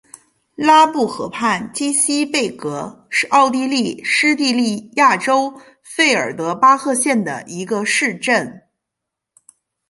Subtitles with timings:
[0.55, 8.63] 拉布河畔基希贝格是奥地利施蒂利亚州费尔德巴赫县的一个市镇。